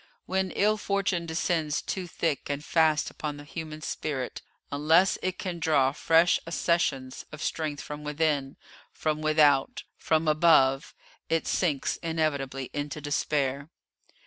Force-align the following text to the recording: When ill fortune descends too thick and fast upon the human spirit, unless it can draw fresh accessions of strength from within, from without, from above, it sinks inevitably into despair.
When 0.25 0.49
ill 0.53 0.77
fortune 0.77 1.27
descends 1.27 1.79
too 1.79 2.07
thick 2.07 2.49
and 2.49 2.65
fast 2.65 3.11
upon 3.11 3.37
the 3.37 3.43
human 3.43 3.81
spirit, 3.83 4.41
unless 4.71 5.19
it 5.21 5.37
can 5.37 5.59
draw 5.59 5.91
fresh 5.91 6.39
accessions 6.47 7.23
of 7.31 7.39
strength 7.39 7.83
from 7.83 8.03
within, 8.03 8.57
from 8.91 9.21
without, 9.21 9.83
from 9.99 10.27
above, 10.27 10.95
it 11.29 11.45
sinks 11.45 11.97
inevitably 11.97 12.71
into 12.73 12.99
despair. 12.99 13.69